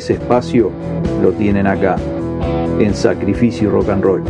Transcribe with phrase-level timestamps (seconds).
[0.00, 0.70] Ese espacio
[1.22, 1.96] lo tienen acá,
[2.78, 4.22] en Sacrificio Rock and Roll.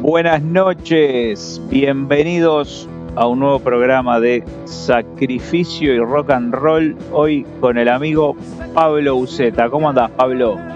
[0.00, 7.78] Buenas noches, bienvenidos a un nuevo programa de Sacrificio y Rock and Roll, hoy con
[7.78, 8.36] el amigo
[8.74, 9.68] Pablo Uceta.
[9.68, 10.73] ¿Cómo andás, Pablo?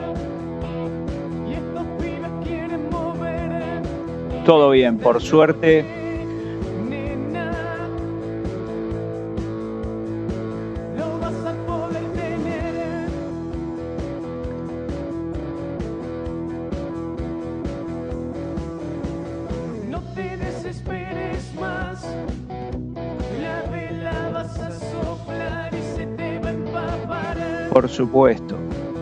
[26.17, 27.69] Te va a empapar.
[27.71, 28.57] Por supuesto.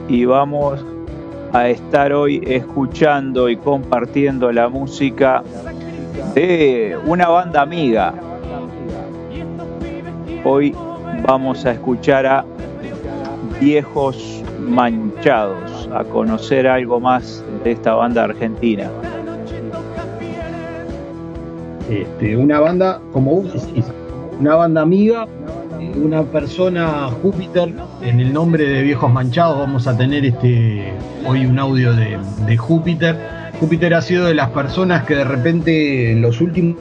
[0.09, 0.85] Y vamos
[1.57, 5.43] a estar hoy escuchando y compartiendo la música
[6.35, 8.13] de una banda amiga.
[10.45, 10.75] Hoy
[11.27, 12.45] vamos a escuchar a
[13.59, 18.91] Viejos Manchados, a conocer algo más de esta banda argentina.
[21.89, 23.45] Este, una banda, como
[24.39, 25.27] una banda amiga,
[26.05, 27.73] una persona Júpiter,
[28.07, 30.93] en el nombre de Viejos Manchados vamos a tener este
[31.27, 33.17] hoy un audio de, Júpiter.
[33.59, 36.77] Júpiter ha sido de las personas que de repente en los últimos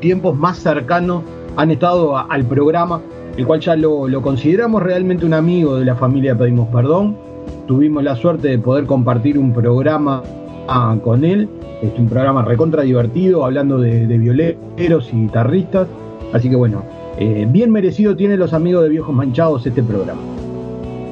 [0.00, 1.24] tiempos más cercanos
[1.56, 3.02] han estado al programa,
[3.36, 7.18] el cual ya lo, consideramos realmente un amigo de la familia Pedimos Perdón.
[7.66, 10.22] Tuvimos la suerte de poder compartir un programa
[10.68, 11.50] ah, con él,
[11.82, 15.86] este, un programa recontra divertido, hablando de, violeros y guitarristas.
[16.32, 16.82] Así que bueno,
[17.18, 20.41] eh, bien merecido tiene los amigos de Viejos Manchados este programa.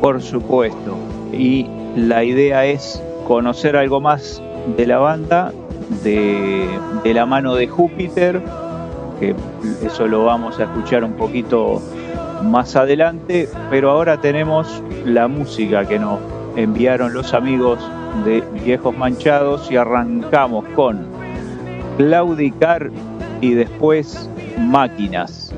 [0.01, 0.97] Por supuesto.
[1.33, 1.67] Y
[1.97, 4.43] la idea es conocer algo más
[4.77, 5.53] de la banda,
[6.03, 6.69] de,
[7.05, 8.41] la mano de Júpiter,
[9.19, 9.35] que
[9.85, 11.83] eso lo vamos a escuchar un poquito
[12.43, 16.19] más adelante, pero ahora tenemos la música que nos
[16.57, 17.79] enviaron los amigos
[18.25, 21.07] de Viejos Manchados y arrancamos con
[21.99, 22.91] Claudicar
[23.41, 24.29] y después
[24.59, 25.55] Máquinas.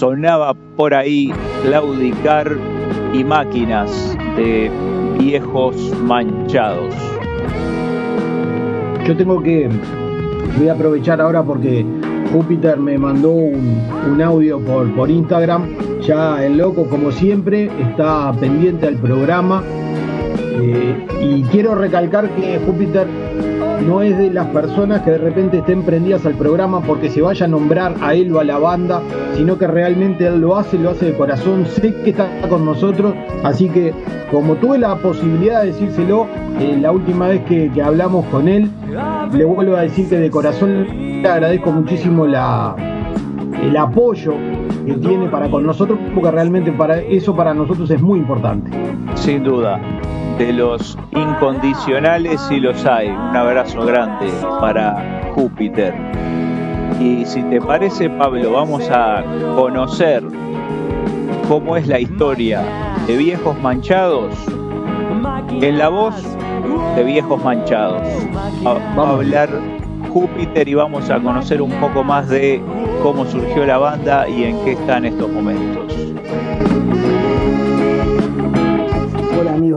[0.00, 1.30] Sonaba por ahí
[1.62, 2.56] claudicar
[3.12, 4.70] y máquinas de
[5.18, 6.94] viejos manchados.
[9.06, 9.68] Yo tengo que.
[10.56, 11.84] Voy a aprovechar ahora porque
[12.32, 13.78] Júpiter me mandó un,
[14.10, 15.68] un audio por, por Instagram.
[16.00, 19.62] Ya el loco, como siempre, está pendiente al programa.
[20.62, 23.06] Eh, y quiero recalcar que Júpiter
[23.86, 27.46] no es de las personas que de repente estén prendidas al programa porque se vaya
[27.46, 29.02] a nombrar a él o a la banda,
[29.34, 33.14] sino que realmente él lo hace, lo hace de corazón, sé que está con nosotros,
[33.42, 33.92] así que
[34.30, 36.26] como tuve la posibilidad de decírselo
[36.58, 38.70] eh, la última vez que, hablamos con él,
[39.32, 42.76] le vuelvo a decir que de corazón le agradezco muchísimo la,
[43.62, 44.34] el apoyo
[44.86, 48.70] que tiene para con nosotros, porque realmente para eso para nosotros es muy importante.
[49.14, 49.80] Sin duda,
[50.40, 53.08] de los incondicionales sí los hay.
[53.08, 55.94] Un abrazo grande para Júpiter.
[56.98, 59.22] Y si te parece, Pablo, vamos a
[59.54, 60.22] conocer
[61.46, 62.62] cómo es la historia
[63.06, 64.34] de Viejos Manchados
[65.60, 66.14] en la voz
[66.96, 68.00] de Viejos Manchados.
[68.64, 69.50] Va a hablar
[70.08, 72.62] Júpiter y vamos a conocer un poco más de
[73.02, 76.09] cómo surgió la banda y en qué está en estos momentos.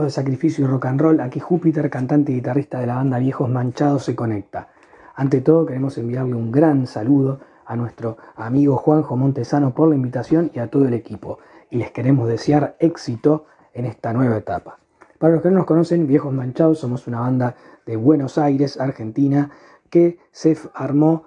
[0.02, 3.48] De Sacrificio y Rock and Roll, aquí Júpiter, cantante y guitarrista de la banda Viejos
[3.48, 4.68] Manchados se conecta.
[5.14, 10.50] Ante todo queremos enviarle un gran saludo a nuestro amigo Juanjo Montesano por la invitación
[10.52, 11.38] y a todo el equipo.
[11.70, 14.78] Y les queremos desear éxito en esta nueva etapa.
[15.18, 17.54] Para los que no nos conocen, Viejos Manchados somos una banda
[17.86, 19.50] de Buenos Aires, Argentina,
[19.90, 21.24] que se armó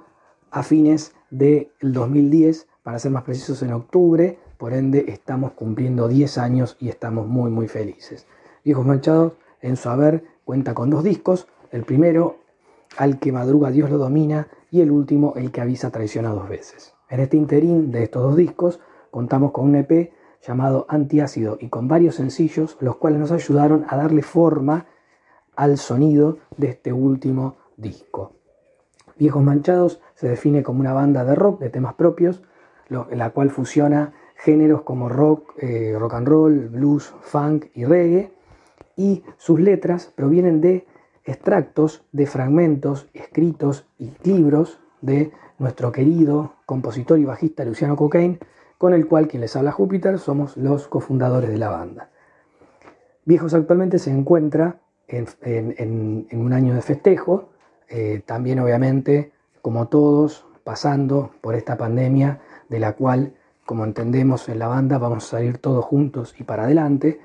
[0.52, 6.38] a fines del 2010, para ser más precisos en octubre, por ende estamos cumpliendo 10
[6.38, 8.28] años y estamos muy muy felices.
[8.68, 9.32] Viejos Manchados
[9.62, 12.40] en su haber cuenta con dos discos, el primero,
[12.98, 16.94] Al que madruga Dios lo domina, y el último, El que avisa traiciona dos veces.
[17.10, 20.12] En este interín de estos dos discos contamos con un EP
[20.46, 24.88] llamado Antiácido y con varios sencillos, los cuales nos ayudaron a darle forma
[25.56, 28.34] al sonido de este último disco.
[29.18, 32.44] Viejos Manchados se define como una banda de rock de temas propios,
[32.90, 38.36] la cual fusiona géneros como rock, eh, rock and roll, blues, funk y reggae,
[38.98, 40.86] y sus letras provienen de
[41.24, 48.40] extractos de fragmentos escritos y libros de nuestro querido compositor y bajista Luciano Cocaine,
[48.78, 52.10] con el cual quien les habla Júpiter somos los cofundadores de la banda.
[53.26, 57.50] Viejos actualmente se encuentra en, un año de festejo,
[57.90, 63.34] eh, también obviamente, como todos, pasando por esta pandemia de la cual,
[63.66, 67.20] como entendemos en la banda, vamos a salir todos juntos y para adelante.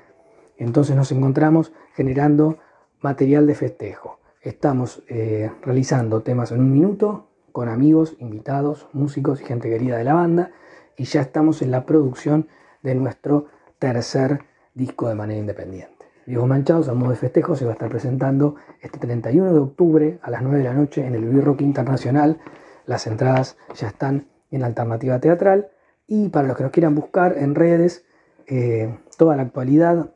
[0.63, 2.59] Entonces nos encontramos generando
[3.01, 4.21] material de festejo.
[4.41, 10.05] Estamos eh, realizando temas en un minuto con amigos, invitados, músicos y gente querida de
[10.05, 10.53] la banda
[10.97, 12.49] y ya estamos en la producción
[12.83, 13.47] de nuestro
[13.79, 16.07] tercer disco de manera independiente.
[16.27, 20.19] Viejos Manchados, a modo de festejo, se va a estar presentando este 31 de octubre
[20.23, 22.39] a las 9 de la noche en el B-Rock Internacional.
[22.87, 25.71] Las entradas ya están en Alternativa Teatral.
[26.07, 28.05] Y para los que nos quieran buscar en redes,
[28.47, 30.11] eh, toda la actualidad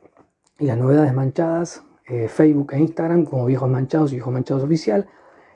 [0.59, 5.07] y las novedades manchadas, eh, Facebook e Instagram como Viejos Manchados y Viejos Manchados Oficial.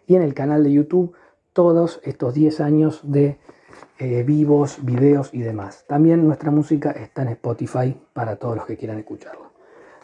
[0.06, 1.14] Y en el canal de YouTube
[1.54, 3.38] todos estos 10 años de
[4.00, 5.86] eh, vivos, videos y demás.
[5.88, 9.52] También nuestra música está en Spotify para todos los que quieran escucharlo.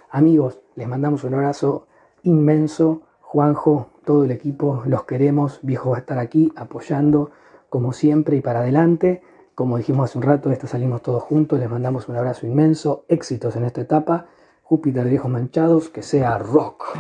[0.10, 1.88] Amigos, les mandamos un abrazo
[2.24, 3.02] inmenso.
[3.22, 5.60] Juanjo, todo el equipo, los queremos.
[5.62, 7.32] Viejo va a estar aquí apoyando
[7.70, 9.22] como siempre y para adelante.
[9.54, 11.60] Como dijimos hace un rato, esto salimos todos juntos.
[11.60, 13.04] Les mandamos un abrazo inmenso.
[13.10, 14.28] Éxitos en esta etapa.
[14.70, 16.98] Júpiter de Viejos Manchados, que sea rock.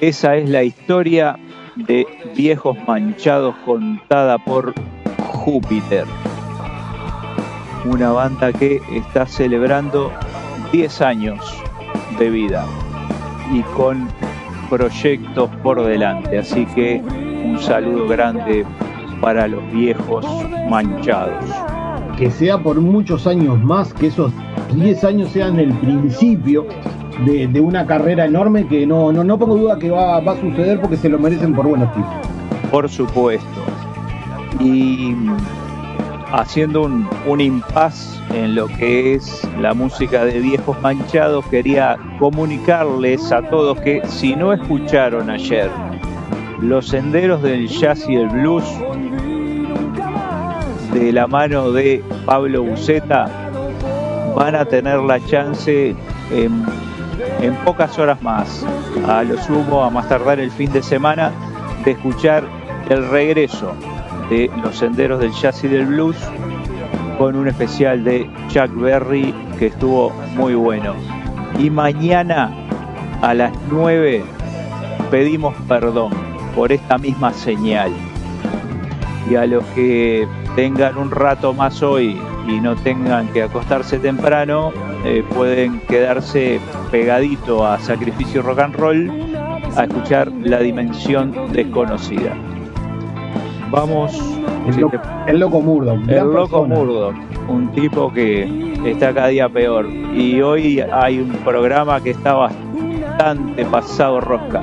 [0.00, 1.38] Esa es la historia
[1.76, 4.72] de Viejos Manchados contada por
[5.28, 6.06] Júpiter
[7.84, 10.10] una banda que está celebrando
[10.72, 11.62] 10 años
[12.18, 12.66] de vida
[13.52, 14.08] y con
[14.68, 16.38] proyectos por delante.
[16.38, 17.00] Así que
[17.44, 18.64] un saludo grande
[19.20, 20.26] para los viejos
[20.68, 21.75] manchados.
[22.16, 24.32] Que sea por muchos años más, que esos
[24.74, 26.66] 10 años sean el principio
[27.24, 30.80] de, una carrera enorme que no, no, no pongo duda que va, va a suceder
[30.80, 32.10] porque se lo merecen por buenos tipos.
[32.70, 33.46] Por supuesto.
[34.60, 35.14] Y
[36.32, 43.32] haciendo un, un impas en lo que es la música de viejos manchados, quería comunicarles
[43.32, 45.70] a todos que si no escucharon ayer
[46.60, 48.64] los senderos del jazz y el blues
[50.98, 53.28] de la mano de Pablo Buceta,
[54.34, 55.94] van a tener la chance
[56.30, 58.64] en, pocas horas más,
[59.06, 61.32] a lo sumo, a más tardar el fin de semana,
[61.84, 62.44] de escuchar
[62.88, 63.72] el regreso
[64.30, 66.16] de los senderos del jazz y del blues
[67.18, 70.94] con un especial de Chuck Berry que estuvo muy bueno.
[71.58, 72.50] Y mañana
[73.22, 74.24] a las 9
[75.10, 76.10] pedimos perdón
[76.54, 77.90] por esta misma señal.
[79.30, 82.16] Y a los que tengan un rato más hoy
[82.48, 84.72] y no tengan que acostarse temprano,
[85.04, 86.58] eh, pueden quedarse
[86.90, 89.12] pegadito a Sacrificio Rock and Roll
[89.76, 92.32] a escuchar La Dimensión Desconocida.
[93.70, 94.18] Vamos.
[94.66, 94.98] El, si lo- te-
[95.28, 96.08] el loco Murdoch.
[96.08, 96.74] el loco persona.
[96.74, 97.14] Murdoch,
[97.48, 99.86] un tipo que está cada día peor.
[99.90, 104.62] Y hoy hay un programa que está bastante pasado rosca.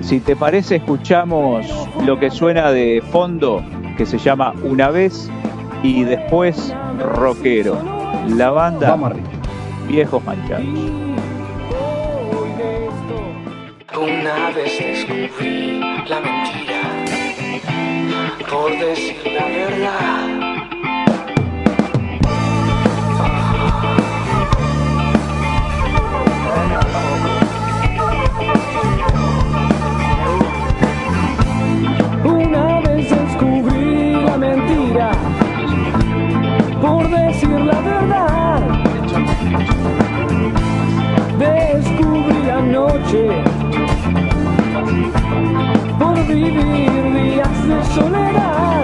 [0.00, 1.66] Si te parece, escuchamos
[2.04, 3.62] lo que suena de fondo,
[3.96, 5.30] que se llama Una vez
[5.82, 7.78] y después Rockero.
[8.28, 9.28] La banda Vamos arriba.
[9.88, 10.64] Viejos Manchados.
[13.96, 16.82] Una vez descubrí la mentira,
[18.50, 20.43] por decir la verdad.
[36.84, 38.60] Por decir la verdad.
[41.38, 43.22] Descubrí la noche
[45.98, 48.82] por vivir días de soledad.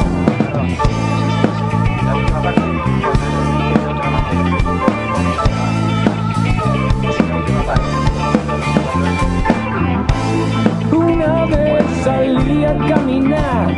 [10.90, 13.76] Una vez salí a caminar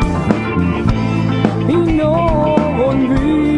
[1.68, 2.12] y no
[2.78, 3.51] volví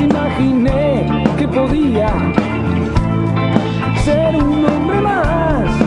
[0.00, 1.06] Imaginé
[1.38, 2.08] que podía
[4.04, 5.83] ser un hombre más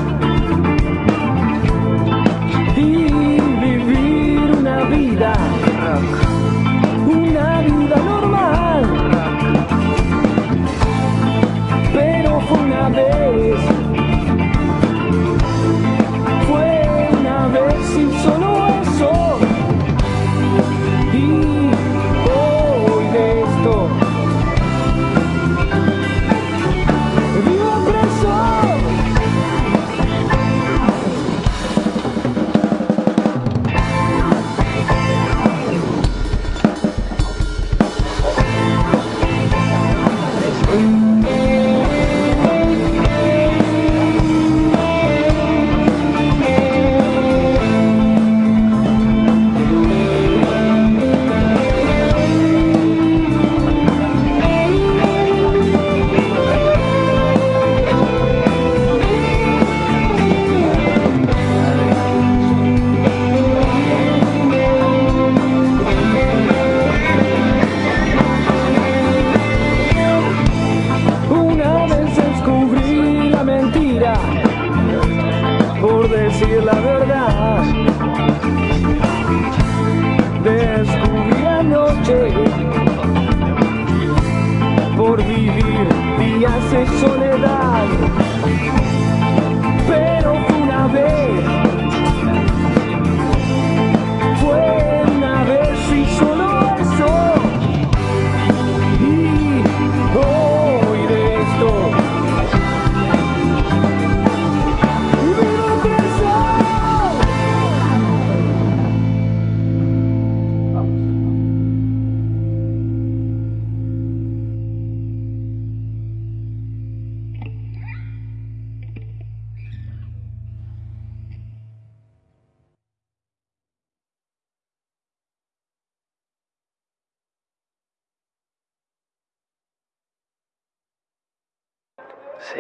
[132.39, 132.59] Sí,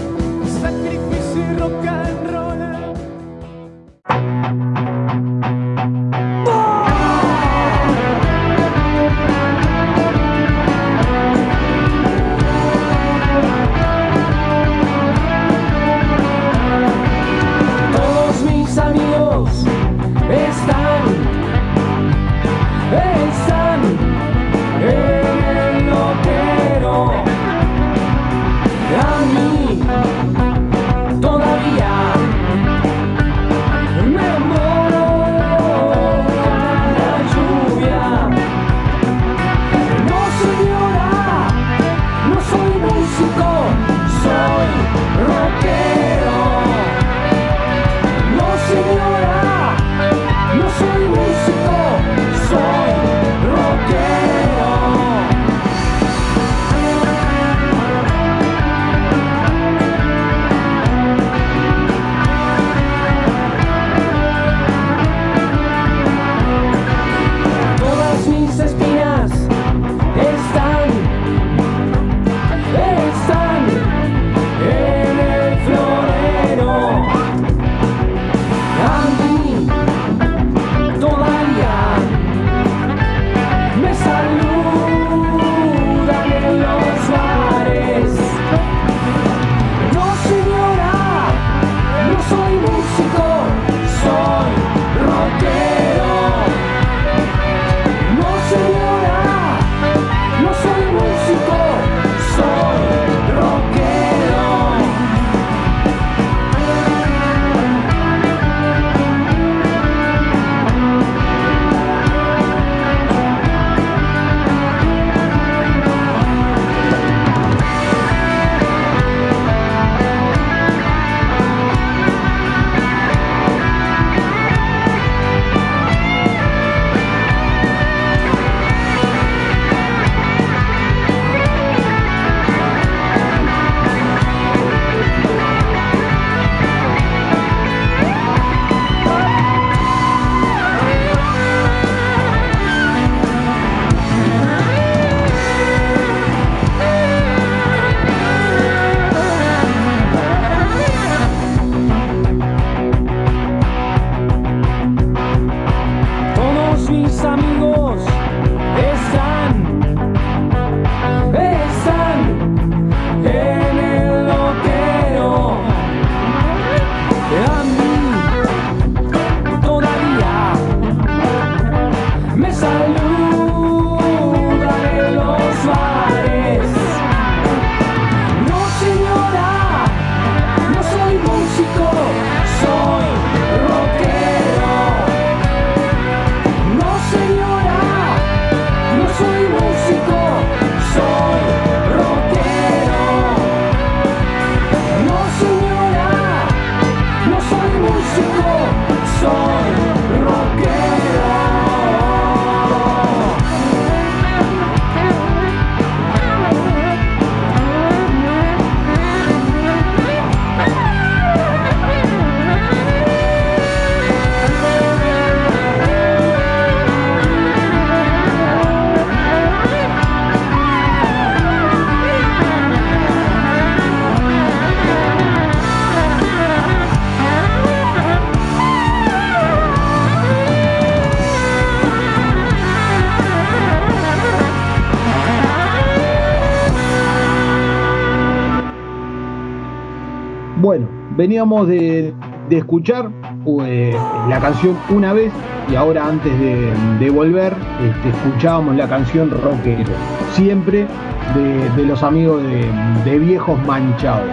[241.17, 242.13] veníamos de,
[242.49, 243.11] de escuchar
[243.47, 243.97] eh,
[244.29, 245.33] la canción una vez
[245.71, 249.93] y ahora antes de, volver este, escuchábamos la canción Rockero,
[250.33, 250.87] siempre
[251.35, 254.29] de, de los amigos de, de Viejos Manchados.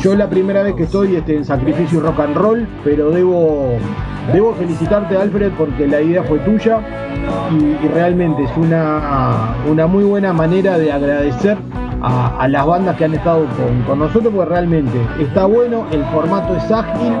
[0.00, 3.76] Yo es la primera vez que estoy este, en Sacrificio Rock and Roll, pero debo,
[4.32, 6.80] debo felicitarte Alfred porque la idea fue tuya
[7.52, 11.56] y, y realmente es una, una muy buena manera de agradecer
[12.04, 16.54] a, las bandas que han estado con, con nosotros porque realmente está bueno, el formato
[16.56, 17.14] es ágil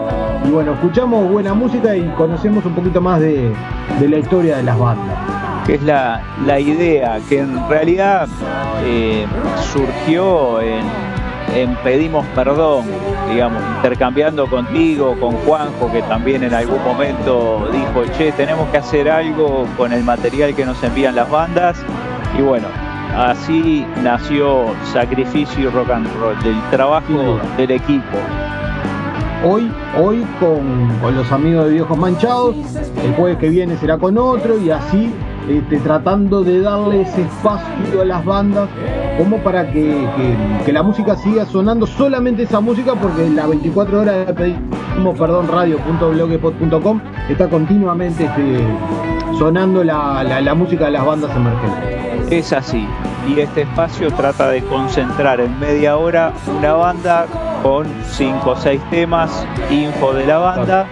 [0.46, 3.50] y bueno, escuchamos buena música y conocemos un poquito más de,
[3.98, 5.16] de la historia de las bandas.
[5.66, 8.28] que es la, la idea, que en realidad
[8.84, 9.26] eh,
[9.72, 10.84] surgió en,
[11.54, 12.84] en Pedimos Perdón,
[13.30, 19.08] digamos, intercambiando contigo, con Juanjo, que también en algún momento dijo, che, tenemos que hacer
[19.08, 21.82] algo con el material que nos envían las bandas,
[22.38, 22.66] y bueno,
[23.16, 28.18] así nació Sacrificio y Rock and Roll, del trabajo del equipo.
[29.46, 32.56] Hoy, hoy con, con los amigos de Viejos Manchados,
[33.04, 35.12] el jueves que viene será con otro y así
[35.48, 38.68] este, tratando de darle ese espacio a las bandas
[39.18, 44.00] como para que, que- que la música siga sonando, solamente esa música porque la 24
[44.00, 48.58] horas de pedimos perdón radio.blogspot.com está continuamente este,
[49.38, 52.13] sonando la, la- la música de las bandas emergentes.
[52.30, 52.86] Es así.
[53.28, 57.26] Y este espacio trata de concentrar en media hora una banda
[57.62, 60.86] con cinco o seis temas, info de la banda,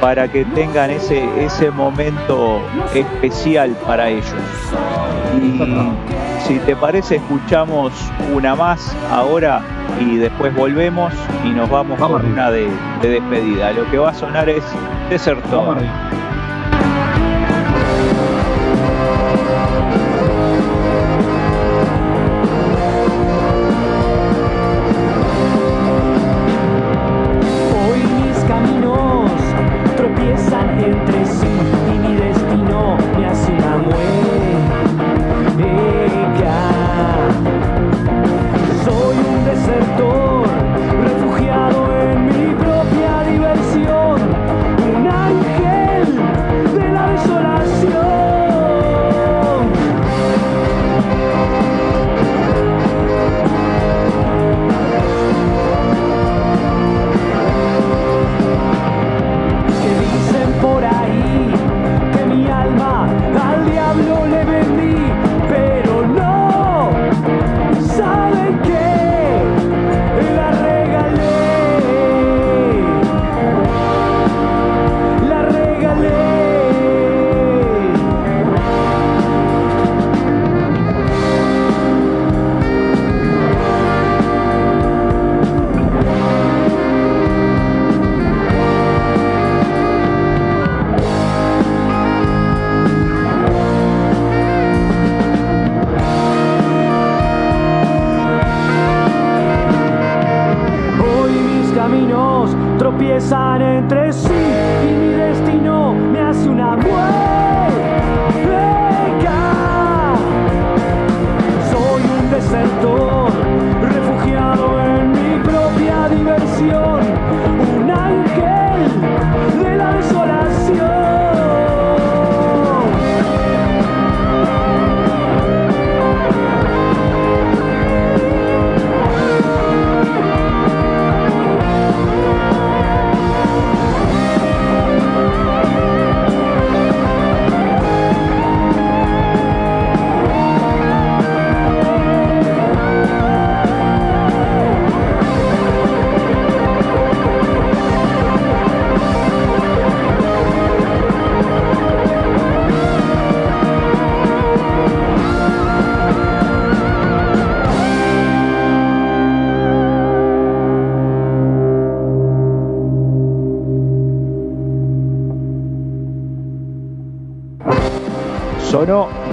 [0.00, 2.60] para que tengan ese, ese momento
[2.94, 4.34] especial para ellos.
[5.40, 5.60] Y
[6.46, 7.92] si te parece, escuchamos
[8.34, 9.60] una más ahora
[10.00, 11.12] y después volvemos
[11.44, 12.48] y nos vamos, Vamos con arriba.
[12.48, 12.68] una de,
[13.02, 13.72] de despedida.
[13.72, 14.62] Lo que va a sonar es
[15.10, 15.76] Desertor.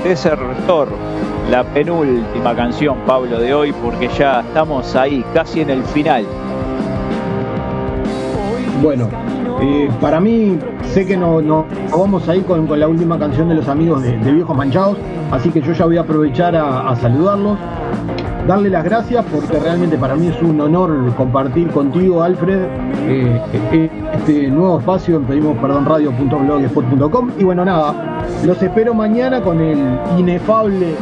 [0.10, 0.88] Desertor,
[1.52, 6.26] la penúltima canción, Pablo, de hoy, porque ya estamos ahí, casi en el final.
[8.82, 9.08] Bueno,
[9.62, 10.58] eh, para mí
[10.92, 14.02] sé que no, no vamos a ir con, con la última canción de los amigos
[14.02, 14.98] de, Viejos Manchados,
[15.30, 17.60] así que yo ya voy a aprovechar a, saludarlos,
[18.48, 22.66] darle las gracias porque realmente para mí es un honor compartir contigo, Alfred,
[23.08, 28.09] eh, este nuevo espacio en pedimos perdón radio.blogspot.com y bueno nada,
[28.46, 29.78] los espero mañana con el
[30.18, 30.96] inefable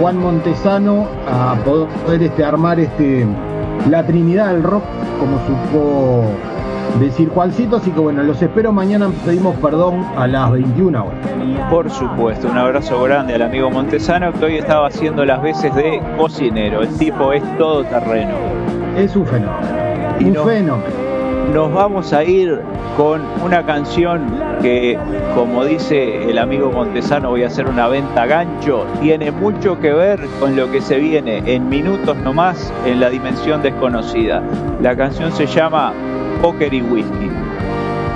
[0.00, 3.26] Juan Montesano a poder este, armar este
[3.90, 4.84] la Trinidad del Rock
[5.18, 6.24] como supo
[7.00, 11.18] decir Juancito, así que bueno, los espero mañana, pedimos perdón a las 21 horas.
[11.70, 16.00] Por supuesto, un abrazo grande al amigo Montesano que hoy estaba haciendo las veces de
[16.16, 16.82] cocinero.
[16.82, 18.34] El tipo es todo terreno.
[18.96, 19.56] Es un fenómeno.
[20.20, 20.95] Y un no- fenómeno.
[21.52, 22.60] Nos vamos a ir
[22.96, 24.26] con una canción
[24.60, 24.98] que,
[25.34, 30.20] como dice el amigo Montesano, voy a hacer una venta gancho, tiene mucho que ver
[30.40, 34.42] con lo que se viene en minutos nomás en la dimensión desconocida.
[34.82, 35.92] La canción se llama
[36.42, 37.30] Poker y Whisky.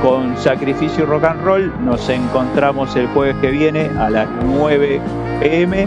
[0.02, 5.00] Con Sacrificio Rock and Roll nos encontramos el jueves que viene a las 9
[5.40, 5.86] pm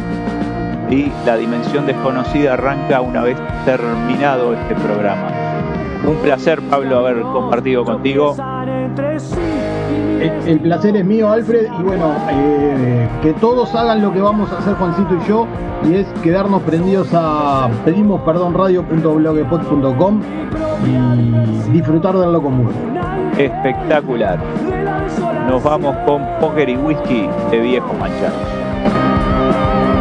[0.89, 5.32] y la dimensión desconocida arranca una vez terminado este programa.
[6.05, 8.35] Un placer, Pablo, haber compartido contigo.
[10.19, 14.51] El, el placer es mío, Alfred, y bueno, eh, que todos hagan lo que vamos
[14.51, 15.47] a hacer Juancito y yo,
[15.83, 20.21] y es quedarnos prendidos a pedimos perdón radio.blogspot.com
[20.85, 22.69] y disfrutar de lo común.
[23.37, 24.39] Espectacular.
[25.49, 29.92] Nos vamos con Póker y Whisky de Viejos Manchados.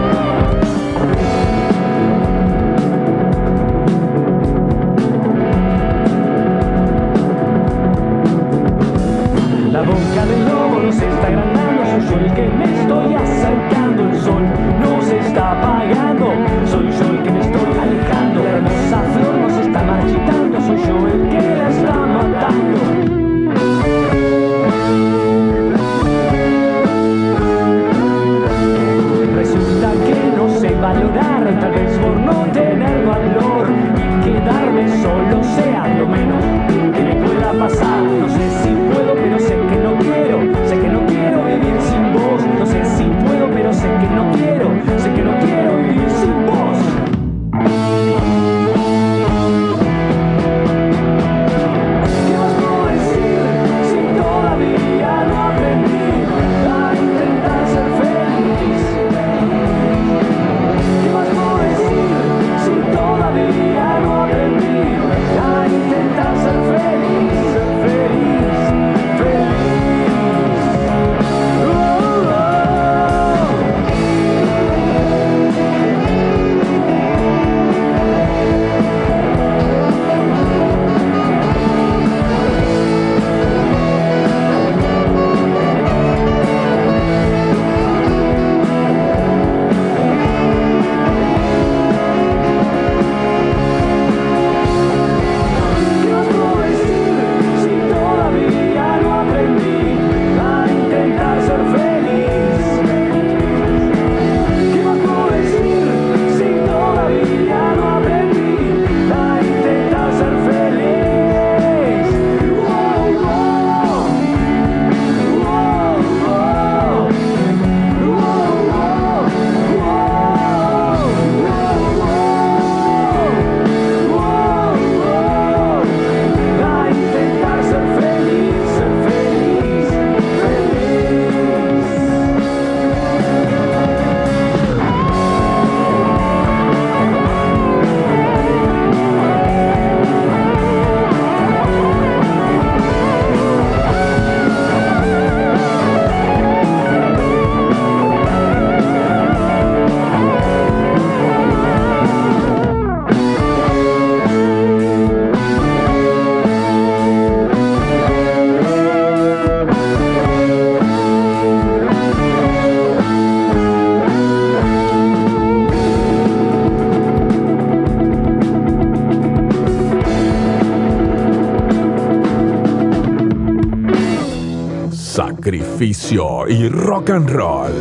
[175.82, 177.72] Y rock and roll.